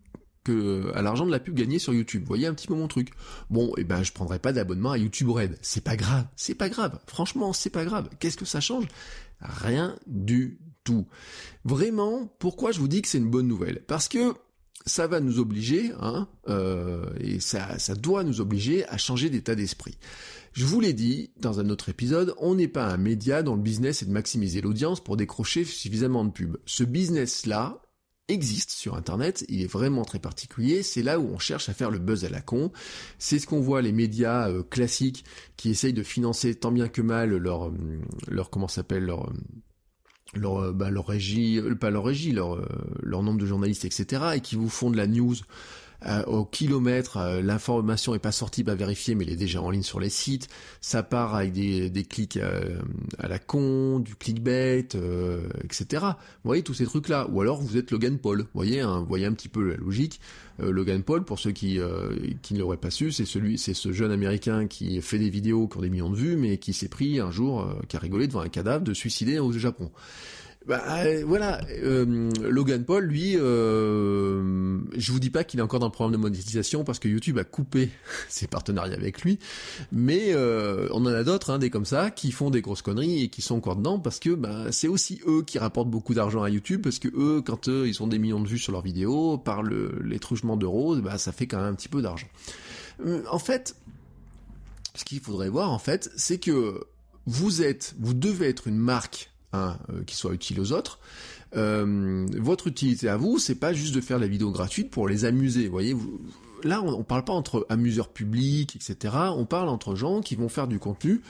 [0.94, 2.22] à l'argent de la pub gagné sur YouTube.
[2.22, 3.12] Vous voyez un petit peu mon truc.
[3.48, 5.56] Bon, et eh ben je prendrai pas d'abonnement à YouTube Red.
[5.62, 6.98] C'est pas grave, c'est pas grave.
[7.06, 8.10] Franchement, c'est pas grave.
[8.18, 8.84] Qu'est-ce que ça change?
[9.40, 11.06] Rien du tout.
[11.64, 13.82] Vraiment, pourquoi je vous dis que c'est une bonne nouvelle?
[13.86, 14.34] Parce que
[14.86, 19.96] ça va nous obliger, hein, euh, et ça doit nous obliger à changer d'état d'esprit.
[20.54, 23.60] Je vous l'ai dit dans un autre épisode, on n'est pas un média dont le
[23.60, 26.58] business est de maximiser l'audience pour décrocher suffisamment de pubs.
[26.64, 27.82] Ce business-là
[28.28, 31.90] existe sur Internet, il est vraiment très particulier, c'est là où on cherche à faire
[31.90, 32.70] le buzz à la con,
[33.18, 35.24] c'est ce qu'on voit les médias euh, classiques
[35.56, 37.72] qui essayent de financer tant bien que mal leur, euh,
[38.28, 39.32] leur comment s'appelle, leur
[40.34, 42.64] leur, euh, bah, leur régie, pas leur régie, leur,
[43.02, 45.34] leur nombre de journalistes, etc., et qui vous font de la news
[46.26, 50.00] au kilomètre, l'information est pas sortie, pas vérifiée, mais elle est déjà en ligne sur
[50.00, 50.48] les sites.
[50.80, 52.38] Ça part avec des, des clics
[53.18, 54.86] à la con, du clickbait,
[55.64, 55.86] etc.
[56.02, 57.28] Vous voyez tous ces trucs-là.
[57.30, 58.42] Ou alors vous êtes Logan Paul.
[58.42, 60.20] Vous voyez, hein, voyez un petit peu la logique.
[60.58, 61.78] Logan Paul, pour ceux qui
[62.42, 65.68] qui ne l'auraient pas su, c'est celui, c'est ce jeune américain qui fait des vidéos
[65.68, 68.26] qui ont des millions de vues, mais qui s'est pris un jour, qui a rigolé
[68.28, 69.90] devant un cadavre de suicider au Japon.
[70.66, 75.78] Bah euh, voilà, euh, Logan Paul, lui, euh, je vous dis pas qu'il est encore
[75.78, 77.90] dans le programme de monétisation parce que YouTube a coupé
[78.30, 79.38] ses partenariats avec lui,
[79.92, 83.24] mais euh, on en a d'autres, hein, des comme ça, qui font des grosses conneries
[83.24, 86.42] et qui sont encore dedans parce que bah, c'est aussi eux qui rapportent beaucoup d'argent
[86.42, 89.36] à YouTube parce que eux, quand ils ont des millions de vues sur leurs vidéos,
[89.36, 92.28] par le, les truchements d'euros, bah, ça fait quand même un petit peu d'argent.
[93.30, 93.76] En fait,
[94.94, 96.80] ce qu'il faudrait voir en fait, c'est que
[97.26, 100.98] vous êtes, vous devez être une marque euh, qui soit utile aux autres.
[101.56, 105.24] Euh, votre utilité à vous, c'est pas juste de faire la vidéo gratuite pour les
[105.24, 105.68] amuser.
[105.68, 106.20] Voyez, vous,
[106.64, 109.14] là, on, on parle pas entre amuseurs publics, etc.
[109.36, 111.22] On parle entre gens qui vont faire du contenu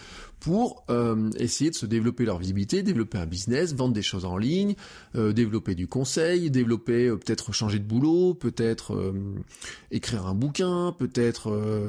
[0.45, 4.37] pour euh, essayer de se développer leur visibilité, développer un business, vendre des choses en
[4.37, 4.75] ligne,
[5.17, 9.15] euh, développer du conseil, développer euh, peut-être changer de boulot, peut-être
[9.91, 11.89] écrire un bouquin, peut-être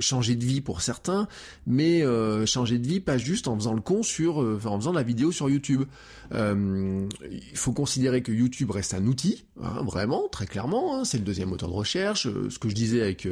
[0.00, 1.28] changer de vie pour certains,
[1.66, 2.02] mais
[2.46, 5.48] changer de vie pas juste en faisant le con sur, en faisant la vidéo sur
[5.48, 5.84] YouTube.
[6.32, 7.08] il
[7.54, 10.98] faut considérer que YouTube reste un outil, hein, vraiment, très clairement.
[10.98, 12.26] Hein, c'est le deuxième moteur de recherche.
[12.48, 13.28] Ce que je disais avec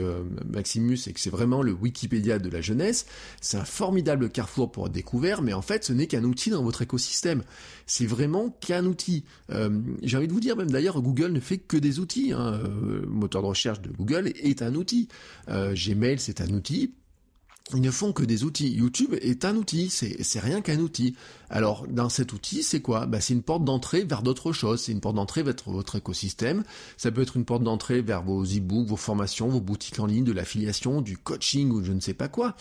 [0.48, 3.06] Maximus, c'est que c'est vraiment le Wikipédia de la jeunesse.
[3.40, 6.62] C'est un formidable carrefour pour être découvert, mais en fait, ce n'est qu'un outil dans
[6.62, 7.42] votre écosystème.
[7.86, 9.24] C'est vraiment qu'un outil.
[9.50, 12.32] Euh, j'ai envie de vous dire, même d'ailleurs, Google ne fait que des outils.
[12.32, 12.60] Hein.
[12.64, 15.08] Euh, moteur de recherche de Google est un outil.
[15.48, 16.94] Euh, Gmail, c'est un outil
[17.74, 18.72] ils ne font que des outils.
[18.72, 21.14] YouTube est un outil, c'est rien qu'un outil.
[21.50, 23.06] Alors, dans cet outil, c'est quoi?
[23.06, 26.64] Bah, C'est une porte d'entrée vers d'autres choses, c'est une porte d'entrée vers votre écosystème,
[26.96, 30.24] ça peut être une porte d'entrée vers vos e-books, vos formations, vos boutiques en ligne,
[30.24, 32.56] de l'affiliation, du coaching ou je ne sais pas quoi.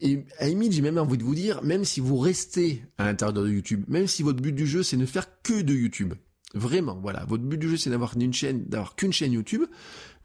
[0.00, 3.32] Et à limite, j'ai même envie de vous dire, même si vous restez à l'intérieur
[3.32, 6.14] de YouTube, même si votre but du jeu, c'est ne faire que de YouTube,
[6.54, 7.24] Vraiment, voilà.
[7.26, 9.64] Votre but du jeu, c'est d'avoir une chaîne, d'avoir qu'une chaîne YouTube.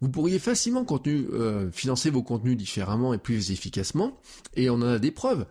[0.02, 4.20] Vous pourriez facilement euh, financer vos contenus différemment et plus efficacement.
[4.56, 5.46] Et on en a des preuves.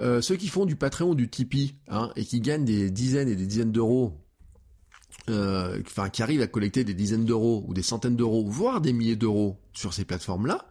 [0.00, 3.36] Euh, ceux qui font du Patreon du Tipeee hein, et qui gagnent des dizaines et
[3.36, 4.14] des dizaines d'euros
[5.30, 8.94] euh, enfin qui arrivent à collecter des dizaines d'euros ou des centaines d'euros, voire des
[8.94, 10.66] milliers d'euros sur ces plateformes-là.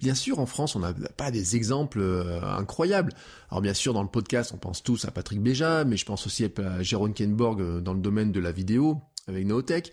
[0.00, 2.00] Bien sûr, en France, on n'a pas des exemples
[2.42, 3.12] incroyables.
[3.50, 6.24] Alors bien sûr, dans le podcast, on pense tous à Patrick Béja, mais je pense
[6.26, 9.92] aussi à Jérôme Kenborg dans le domaine de la vidéo avec Nootech,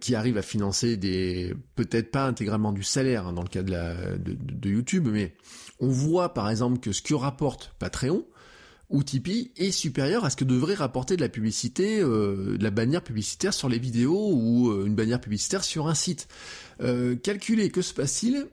[0.00, 4.68] qui arrive à financer des peut-être pas intégralement du salaire hein, dans le cas de
[4.68, 5.34] YouTube, mais
[5.78, 8.24] on voit par exemple que ce que rapporte Patreon,
[8.90, 12.70] ou Tipeee est supérieur à ce que devrait rapporter de la publicité, euh, de la
[12.70, 16.28] bannière publicitaire sur les vidéos ou euh, une bannière publicitaire sur un site.
[16.82, 18.48] Euh, calculez, que se passe-t-il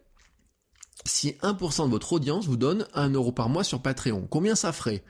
[1.06, 4.72] si 1% de votre audience vous donne 1 euro par mois sur Patreon Combien ça
[4.72, 5.04] ferait?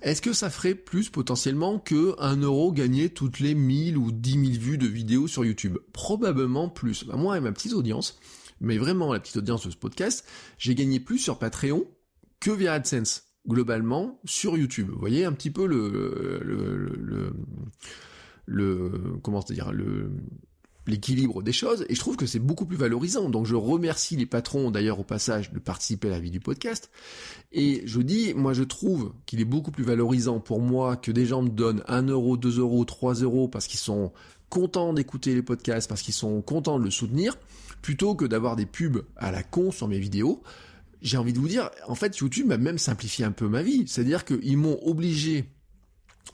[0.00, 4.30] Est-ce que ça ferait plus potentiellement que 1 euro gagné toutes les 1000 ou 10
[4.30, 5.78] 000 vues de vidéos sur YouTube?
[5.92, 7.04] Probablement plus.
[7.04, 8.18] Bah, moi et ma petite audience,
[8.60, 10.24] mais vraiment la petite audience de ce podcast,
[10.58, 11.84] j'ai gagné plus sur Patreon
[12.40, 14.88] que via AdSense globalement sur YouTube.
[14.90, 17.32] Vous voyez un petit peu le le,
[18.46, 20.12] le, comment dire le
[20.88, 23.28] l'équilibre des choses et je trouve que c'est beaucoup plus valorisant.
[23.28, 26.90] Donc je remercie les patrons d'ailleurs au passage de participer à la vie du podcast
[27.52, 31.26] et je dis moi je trouve qu'il est beaucoup plus valorisant pour moi que des
[31.26, 34.12] gens me donnent 1 euro, 2 euros, 3 euros parce qu'ils sont
[34.48, 37.36] contents d'écouter les podcasts, parce qu'ils sont contents de le soutenir,
[37.82, 40.42] plutôt que d'avoir des pubs à la con sur mes vidéos
[41.02, 43.84] j'ai envie de vous dire, en fait, YouTube m'a même simplifié un peu ma vie.
[43.86, 45.44] C'est-à-dire qu'ils m'ont obligé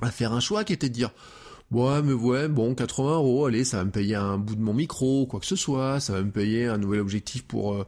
[0.00, 1.10] à faire un choix qui était de dire,
[1.72, 4.74] ouais, mais ouais, bon, 80 euros, allez, ça va me payer un bout de mon
[4.74, 7.86] micro, quoi que ce soit, ça va me payer un nouvel objectif pour euh,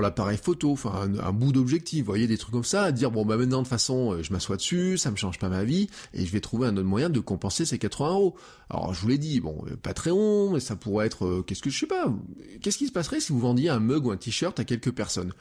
[0.00, 3.24] l'appareil photo, enfin un, bout d'objectif, vous voyez, des trucs comme ça, à dire bon
[3.24, 5.88] bah maintenant de toute façon euh, je m'assois dessus, ça me change pas ma vie,
[6.12, 8.36] et je vais trouver un autre moyen de compenser ces 80 euros.
[8.70, 11.78] Alors je vous l'ai dit, bon, euh, Patreon, mais ça pourrait être, qu'est-ce que je
[11.78, 12.12] sais pas,
[12.60, 15.32] qu'est-ce qui se passerait si vous vendiez un mug ou un t-shirt à quelques personnes?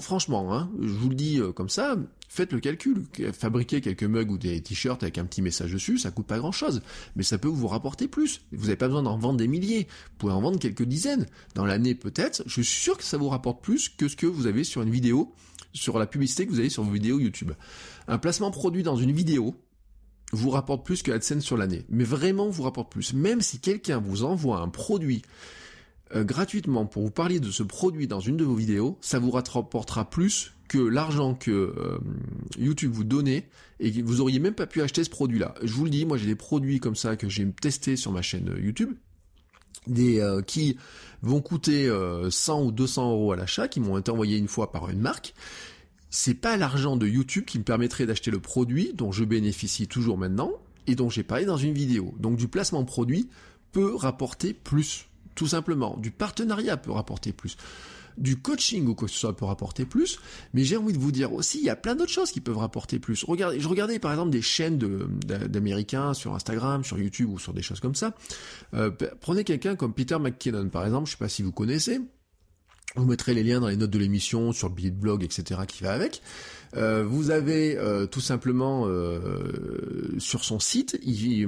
[0.00, 1.96] Franchement, hein, je vous le dis euh, comme ça,
[2.28, 3.04] faites le calcul.
[3.32, 6.52] Fabriquer quelques mugs ou des t-shirts avec un petit message dessus, ça coûte pas grand
[6.52, 6.82] chose,
[7.16, 8.42] mais ça peut vous rapporter plus.
[8.52, 11.26] Vous n'avez pas besoin d'en vendre des milliers, vous pouvez en vendre quelques dizaines.
[11.54, 14.46] Dans l'année peut-être, je suis sûr que ça vous rapporte plus que ce que vous
[14.46, 15.32] avez sur une vidéo,
[15.72, 17.52] sur la publicité que vous avez sur vos vidéos YouTube.
[18.08, 19.54] Un placement produit dans une vidéo,
[20.32, 21.84] vous rapporte plus que AdSense sur l'année.
[21.88, 23.12] Mais vraiment vous rapporte plus.
[23.12, 25.22] Même si quelqu'un vous envoie un produit
[26.14, 29.30] euh, gratuitement pour vous parler de ce produit dans une de vos vidéos, ça vous
[29.30, 31.98] rapportera plus que l'argent que euh,
[32.58, 33.48] YouTube vous donnait
[33.80, 35.54] et vous auriez même pas pu acheter ce produit-là.
[35.62, 38.22] Je vous le dis, moi j'ai des produits comme ça que j'ai testé sur ma
[38.22, 38.92] chaîne euh, YouTube,
[39.86, 40.76] des qui
[41.22, 41.90] vont coûter
[42.30, 45.34] 100 ou 200 euros à l'achat, qui m'ont été envoyés une fois par une marque.
[46.08, 50.18] C'est pas l'argent de YouTube qui me permettrait d'acheter le produit dont je bénéficie toujours
[50.18, 50.52] maintenant
[50.86, 52.14] et dont j'ai parlé dans une vidéo.
[52.20, 53.28] Donc du placement produit
[53.72, 55.96] peut rapporter plus tout simplement.
[55.98, 57.56] Du partenariat peut rapporter plus.
[58.18, 60.18] Du coaching ou quoi que ce soit peut rapporter plus,
[60.52, 62.58] mais j'ai envie de vous dire aussi, il y a plein d'autres choses qui peuvent
[62.58, 63.24] rapporter plus.
[63.26, 67.80] Je regardais par exemple des chaînes d'Américains sur Instagram, sur YouTube ou sur des choses
[67.80, 68.14] comme ça.
[68.74, 68.90] Euh,
[69.20, 72.00] prenez quelqu'un comme Peter McKinnon par exemple, je sais pas si vous connaissez.
[72.96, 75.60] Vous mettrez les liens dans les notes de l'émission, sur le billet de blog, etc.
[75.66, 76.20] qui va avec.
[76.76, 81.46] Euh, vous avez euh, tout simplement euh, sur son site, il,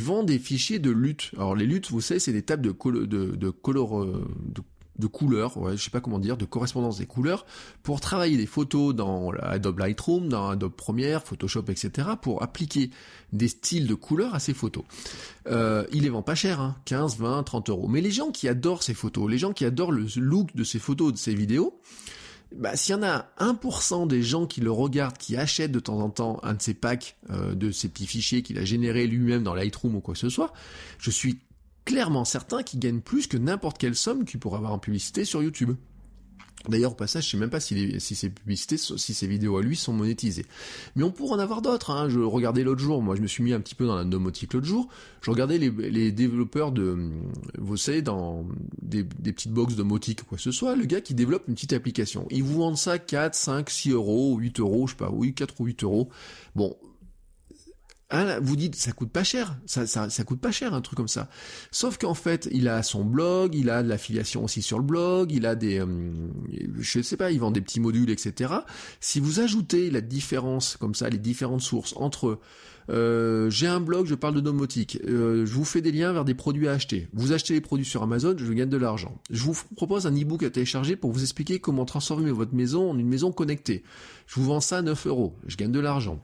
[0.00, 1.30] vend des fichiers de lutte.
[1.36, 5.84] Alors les luttes, vous savez, c'est des tables de, de, de, de couleurs, ouais, je
[5.84, 7.46] sais pas comment dire, de correspondance des couleurs,
[7.82, 12.90] pour travailler des photos dans Adobe Lightroom, dans Adobe Premiere, Photoshop, etc., pour appliquer
[13.32, 14.84] des styles de couleurs à ces photos.
[15.46, 17.88] il les vend pas cher, hein, 15, 20, 30 euros.
[17.88, 20.78] Mais les gens qui adorent ces photos, les gens qui adorent le look de ces
[20.78, 21.78] photos, de ces vidéos,
[22.54, 26.00] bah, s'il y en a 1% des gens qui le regardent, qui achètent de temps
[26.00, 29.42] en temps un de ces packs, euh, de ces petits fichiers qu'il a générés lui-même
[29.42, 30.52] dans Lightroom ou quoi que ce soit,
[30.98, 31.38] je suis
[31.84, 35.42] clairement certain qu'il gagne plus que n'importe quelle somme qu'il pourrait avoir en publicité sur
[35.42, 35.72] YouTube.
[36.68, 39.62] D'ailleurs, au passage, je sais même pas si, si ces publicités, si ces vidéos à
[39.62, 40.46] lui sont monétisées.
[40.94, 41.90] Mais on pourrait en avoir d'autres.
[41.90, 42.08] Hein.
[42.08, 44.52] Je regardais l'autre jour, moi je me suis mis un petit peu dans la domotique
[44.52, 44.88] l'autre jour.
[45.20, 47.10] Je regardais les, développeurs de,
[47.58, 48.44] vous savez, dans
[48.82, 51.72] des, petites box domotique ou quoi que ce soit, le gars qui développe une petite
[51.72, 52.26] application.
[52.30, 55.60] Ils vous vendent ça 4, 5, 6 euros, 8 euros, je sais pas, oui, 4
[55.60, 56.08] ou 8 euros.
[56.54, 56.76] Bon,
[58.10, 60.96] Hein, vous dites ça coûte pas cher, ça, ça, ça coûte pas cher un truc
[60.96, 61.28] comme ça.
[61.72, 65.32] Sauf qu'en fait, il a son blog, il a de l'affiliation aussi sur le blog,
[65.32, 65.86] il a des, euh,
[66.78, 68.54] je sais pas, il vend des petits modules, etc.
[69.00, 72.38] Si vous ajoutez la différence comme ça, les différentes sources entre
[72.90, 76.24] euh, j'ai un blog, je parle de domotique, euh, je vous fais des liens vers
[76.24, 77.08] des produits à acheter.
[77.12, 79.20] Vous achetez les produits sur Amazon, je gagne de l'argent.
[79.30, 82.96] Je vous propose un e-book à télécharger pour vous expliquer comment transformer votre maison en
[82.96, 83.82] une maison connectée.
[84.28, 86.20] Je vous vends ça à 9 euros, je gagne de l'argent.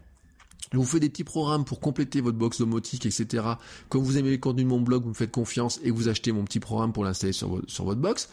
[0.73, 3.45] Je vous fais des petits programmes pour compléter votre box domotique, etc.
[3.89, 6.33] Comme vous aimez les contenus de mon blog, vous me faites confiance et vous achetez
[6.33, 8.31] mon petit programme pour l'installer sur, votre, box.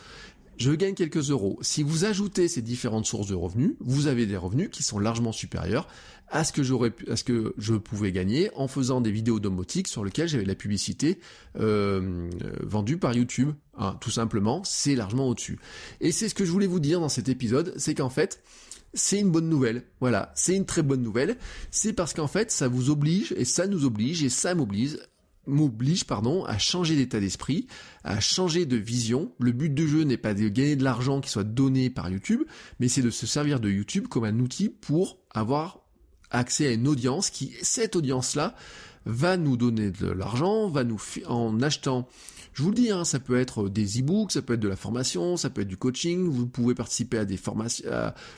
[0.58, 1.60] je gagne quelques euros.
[1.62, 5.34] Si vous ajoutez ces différentes sources de revenus, vous avez des revenus qui sont largement
[5.34, 5.88] supérieurs
[6.32, 9.88] à ce que j'aurais à ce que je pouvais gagner en faisant des vidéos domotiques
[9.88, 11.20] sur lesquelles j'avais la publicité
[11.60, 12.30] euh,
[12.62, 13.52] vendue par YouTube.
[13.78, 15.58] Hein, tout simplement, c'est largement au-dessus.
[16.02, 18.42] Et c'est ce que je voulais vous dire dans cet épisode, c'est qu'en fait,
[18.94, 19.84] c'est une bonne nouvelle.
[20.00, 21.38] Voilà, c'est une très bonne nouvelle.
[21.72, 26.44] C'est parce qu'en fait, ça vous oblige, et ça nous oblige, et ça m'oblige, pardon,
[26.46, 27.68] à changer d'état d'esprit,
[28.04, 29.32] à changer de vision.
[29.40, 32.44] Le but du jeu n'est pas de gagner de l'argent qui soit donné par YouTube,
[32.80, 35.82] mais c'est de se servir de YouTube comme un outil pour avoir
[36.32, 38.56] accès à une audience qui, cette audience-là,
[39.06, 42.08] va nous donner de l'argent, va nous, en achetant
[42.54, 44.76] je vous le dis, hein, ça peut être des e-books, ça peut être de la
[44.76, 47.90] formation, ça peut être du coaching, vous pouvez participer à des formations,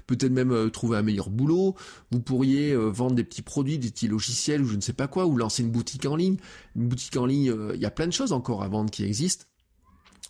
[0.07, 1.75] peut-être même euh, trouver un meilleur boulot,
[2.11, 5.07] vous pourriez euh, vendre des petits produits, des petits logiciels ou je ne sais pas
[5.07, 6.37] quoi, ou lancer une boutique en ligne.
[6.75, 9.03] Une boutique en ligne, euh, il y a plein de choses encore à vendre qui
[9.03, 9.45] existent.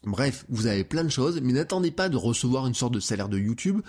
[0.04, 3.30] Bref, vous avez plein de choses, mais n'attendez pas de recevoir une sorte de salaire
[3.30, 3.82] de YouTube.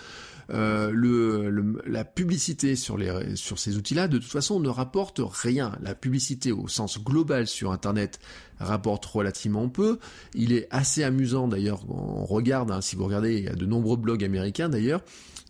[0.51, 5.75] Euh, le, la publicité sur, les, sur ces outils-là, de toute façon, ne rapporte rien.
[5.81, 8.19] La publicité au sens global sur Internet
[8.59, 9.97] rapporte relativement peu.
[10.35, 13.65] Il est assez amusant d'ailleurs, on regarde, hein, si vous regardez, il y a de
[13.65, 15.01] nombreux blogs américains d'ailleurs,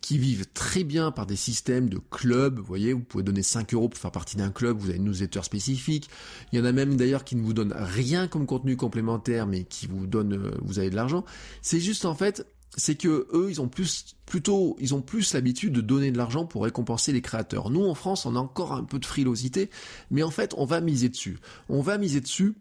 [0.04, 2.60] qui vivent très bien par des systèmes de clubs.
[2.60, 5.06] Vous voyez, vous pouvez donner 5 euros pour faire partie d'un club, vous avez une
[5.06, 6.10] newsletter spécifique.
[6.52, 9.64] Il y en a même d'ailleurs qui ne vous donnent rien comme contenu complémentaire, mais
[9.64, 11.24] qui vous donnent, euh, vous avez de l'argent.
[11.62, 15.72] C'est juste en fait, c'est que eux, ils ont plus, plutôt, ils ont plus l'habitude
[15.72, 17.70] de donner de l'argent pour récompenser les créateurs.
[17.70, 19.70] Nous, en France, on a encore un peu de frilosité,
[20.12, 21.38] mais en fait, on va miser dessus.
[21.70, 22.56] On va miser dessus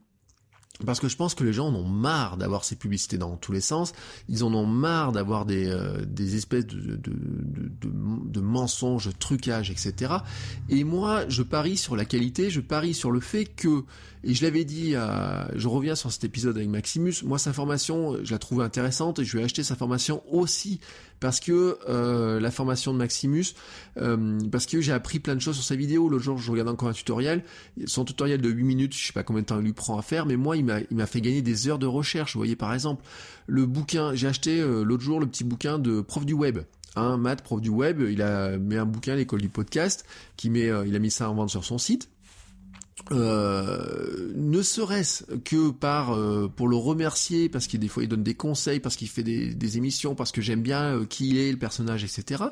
[0.85, 3.53] parce que je pense que les gens en ont marre d'avoir ces publicités dans tous
[3.53, 3.93] les sens.
[4.29, 7.13] Ils en ont marre d'avoir des, euh, des espèces de, de,
[7.81, 10.15] de, mensonges, trucages, etc.
[10.69, 13.85] Et moi, je parie sur la qualité, je parie sur le fait que,
[14.25, 14.95] et je l'avais dit,
[15.55, 19.25] je reviens sur cet épisode avec Maximus, moi sa formation, je la trouve intéressante et
[19.25, 20.81] je vais acheter sa formation aussi
[21.23, 23.55] parce que euh, la formation de Maximus,
[23.97, 26.09] euh, parce que j'ai appris plein de choses sur sa vidéo.
[26.09, 27.45] L'autre jour, je regardais encore un tutoriel,
[27.87, 30.03] son tutoriel de 8 minutes, je sais pas combien de temps il lui prend à
[30.03, 32.35] faire, mais moi, il m'a, fait gagner des heures de recherche.
[32.35, 33.05] Vous voyez, par exemple,
[33.47, 36.59] le bouquin, j'ai acheté euh, l'autre jour le petit bouquin de prof du web.
[36.97, 40.05] Hein, Matt, prof du web, il a mis un bouquin l'école du podcast,
[40.37, 42.09] qui met, il a mis ça en vente sur son site.
[43.11, 48.23] Euh, ne serait-ce que par euh, pour le remercier parce qu'il des fois il donne
[48.23, 51.51] des conseils parce qu'il fait des, émissions parce que j'aime bien euh, qui il est
[51.51, 52.45] le personnage etc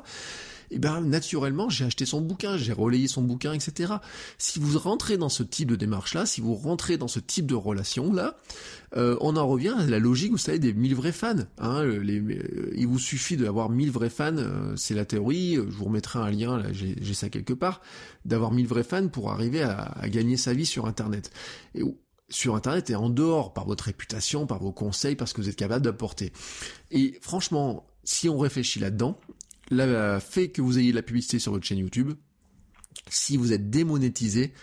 [0.71, 3.95] et eh ben naturellement j'ai acheté son bouquin, j'ai relayé son bouquin, etc.
[4.37, 7.55] Si vous rentrez dans ce type de démarche-là, si vous rentrez dans ce type de
[7.55, 8.37] relation-là,
[8.95, 11.35] euh, on en revient à la logique, vous savez, des 1000 vrais fans.
[11.57, 15.59] Hein, les, euh, il vous suffit d'avoir 1000 vrais fans, euh, c'est la théorie, je
[15.59, 17.81] vous remettrai un lien, là j'ai ça quelque part,
[18.23, 21.31] d'avoir 1000 vrais fans pour arriver à, à gagner sa vie sur Internet.
[21.75, 21.83] Et,
[22.29, 25.57] sur Internet et en dehors par votre réputation, par vos conseils, parce que vous êtes
[25.57, 26.31] capable d'apporter.
[26.89, 29.19] Et franchement, si on réfléchit là-dedans,
[29.71, 32.13] le fait que vous ayez de la publicité sur votre chaîne YouTube,
[33.09, 34.53] si vous êtes démonétisé,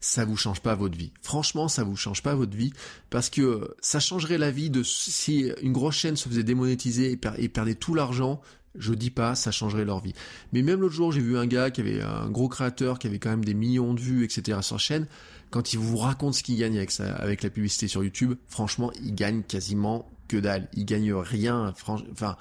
[0.00, 1.12] ça vous change pas votre vie.
[1.22, 2.72] Franchement, ça vous change pas votre vie
[3.10, 7.48] parce que ça changerait la vie de si une grosse chaîne se faisait démonétiser et,
[7.48, 8.40] perdait tout l'argent.
[8.76, 10.12] Je dis pas, ça changerait leur vie.
[10.52, 13.18] Mais même l'autre jour, j'ai vu un gars qui avait un gros créateur, qui avait
[13.18, 14.58] quand même des millions de vues, etc.
[14.60, 15.08] sur chaîne.
[15.50, 19.14] Quand il vous raconte ce qu'il gagne avec avec la publicité sur YouTube, franchement, il
[19.14, 20.68] gagne quasiment que dalle.
[20.74, 21.74] Il gagne rien.
[22.12, 22.36] Enfin,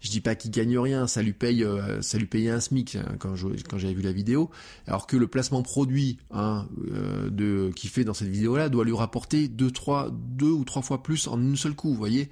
[0.00, 2.96] je dis pas qu'il gagne rien, ça lui paye, euh, ça lui payait un SMIC
[2.96, 3.34] hein, quand
[3.68, 4.50] quand j'avais vu la vidéo.
[4.86, 8.94] Alors que le placement produit hein, euh, de qui fait dans cette vidéo-là doit lui
[8.94, 11.90] rapporter deux, trois, deux ou trois fois plus en une seule coup.
[11.90, 12.30] Vous voyez,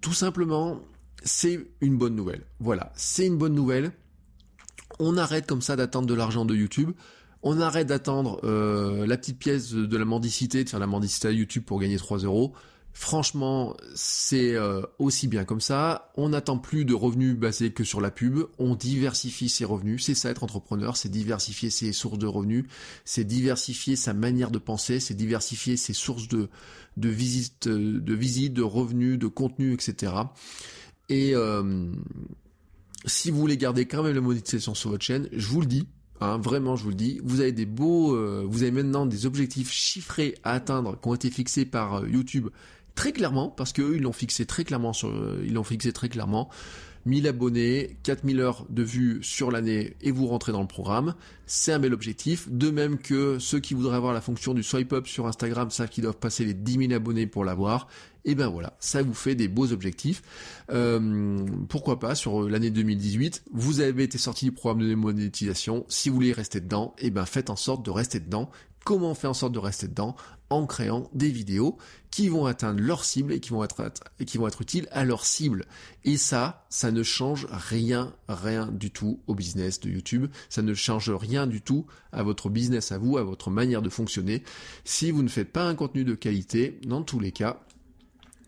[0.00, 0.80] tout simplement,
[1.22, 2.44] c'est une bonne nouvelle.
[2.60, 3.92] Voilà, c'est une bonne nouvelle.
[4.98, 6.92] On arrête comme ça d'attendre de l'argent de YouTube.
[7.42, 11.30] On arrête d'attendre euh, la petite pièce de la mendicité, de faire la mendicité à
[11.30, 12.54] YouTube pour gagner 3 euros.
[12.96, 16.12] Franchement, c'est euh, aussi bien comme ça.
[16.16, 18.44] On n'attend plus de revenus basés que sur la pub.
[18.58, 20.04] On diversifie ses revenus.
[20.04, 22.66] C'est ça être entrepreneur, c'est diversifier ses sources de revenus,
[23.04, 26.48] c'est diversifier sa manière de penser, c'est diversifier ses sources de
[26.96, 30.12] visites, de visites, de revenus, de contenu, etc.
[31.08, 31.92] Et euh,
[33.06, 35.88] si vous voulez garder quand même la monétisation sur votre chaîne, je vous le dis,
[36.20, 39.26] Hein, vraiment, je vous le dis, vous avez des beaux, euh, vous avez maintenant des
[39.26, 42.48] objectifs chiffrés à atteindre qui ont été fixés par YouTube
[42.94, 46.08] très clairement, parce qu'eux, ils l'ont fixé très clairement sur, euh, ils l'ont fixé très
[46.08, 46.48] clairement.
[47.06, 51.14] 1000 abonnés, 4000 heures de vues sur l'année et vous rentrez dans le programme.
[51.46, 52.48] C'est un bel objectif.
[52.50, 55.90] De même que ceux qui voudraient avoir la fonction du swipe up sur Instagram savent
[55.90, 57.88] qu'ils doivent passer les 10 000 abonnés pour l'avoir.
[58.24, 60.22] Et ben voilà, ça vous fait des beaux objectifs.
[60.70, 65.84] Euh, pourquoi pas sur l'année 2018, vous avez été sorti du programme de monétisation.
[65.88, 68.50] Si vous voulez rester dedans, et ben faites en sorte de rester dedans
[68.84, 70.14] Comment faire en sorte de rester dedans?
[70.54, 71.76] En créant des vidéos
[72.10, 73.90] qui vont atteindre leur cible et qui vont être,
[74.24, 75.64] qui vont être utiles à leur cible.
[76.04, 80.28] Et ça, ça ne change rien, rien du tout au business de YouTube.
[80.48, 83.90] Ça ne change rien du tout à votre business à vous, à votre manière de
[83.90, 84.44] fonctionner.
[84.84, 87.60] Si vous ne faites pas un contenu de qualité, dans tous les cas,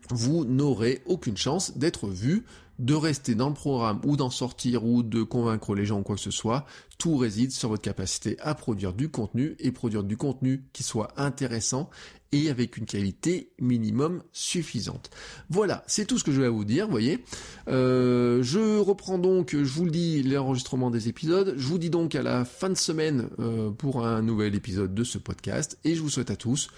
[0.09, 2.45] vous n'aurez aucune chance d'être vu
[2.79, 6.15] de rester dans le programme ou d'en sortir ou de convaincre les gens ou quoi
[6.15, 6.65] que ce soit,
[6.97, 11.09] tout réside sur votre capacité à produire du contenu et produire du contenu qui soit
[11.17, 11.89] intéressant
[12.31, 15.09] et avec une qualité minimum suffisante.
[15.49, 17.23] Voilà, c'est tout ce que je vais vous dire, vous voyez.
[17.69, 21.53] Euh, je reprends donc, je vous le dis, l'enregistrement des épisodes.
[21.57, 25.03] Je vous dis donc à la fin de semaine euh, pour un nouvel épisode de
[25.03, 26.69] ce podcast et je vous souhaite à tous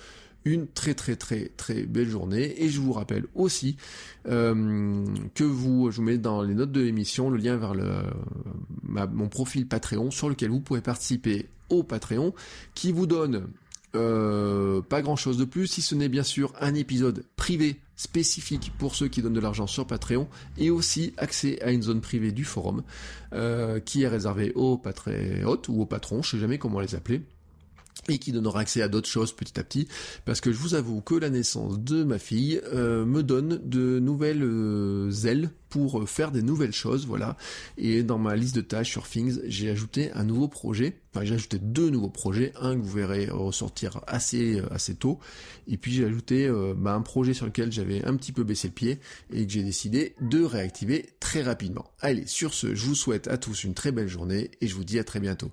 [0.46, 2.64] une très très très très belle journée.
[2.64, 3.78] Et je vous rappelle aussi
[4.28, 7.74] euh, que vous je vous mets dans les notes de l'émission le lien vers
[9.12, 12.34] mon profil Patreon sur lequel vous pouvez participer au Patreon
[12.74, 13.48] qui vous donne
[13.96, 18.72] euh, pas grand chose de plus si ce n'est bien sûr un épisode privé spécifique
[18.78, 22.32] pour ceux qui donnent de l'argent sur Patreon et aussi accès à une zone privée
[22.32, 22.84] du forum
[23.34, 27.24] euh, qui est réservée aux patriotes ou aux patrons, je sais jamais comment les appeler
[28.08, 29.88] et qui donnera accès à d'autres choses petit à petit,
[30.26, 34.00] parce que je vous avoue que la naissance de ma fille euh, me donne de
[34.00, 37.38] nouvelles euh, ailes pour faire des nouvelles choses, voilà.
[37.78, 41.36] Et dans ma liste de tâches sur Things, j'ai ajouté un nouveau projet, enfin j'ai
[41.36, 45.20] ajouté deux nouveaux projets, un que vous verrez ressortir assez euh, assez tôt,
[45.68, 48.74] et puis j'ai ajouté bah, un projet sur lequel j'avais un petit peu baissé le
[48.74, 49.00] pied
[49.32, 51.92] et que j'ai décidé de réactiver très rapidement.
[52.02, 54.84] Allez, sur ce, je vous souhaite à tous une très belle journée et je vous
[54.84, 55.52] dis à très bientôt.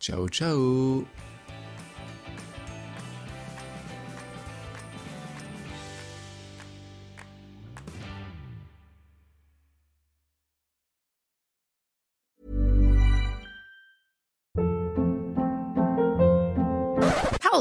[0.00, 1.04] Ciao ciao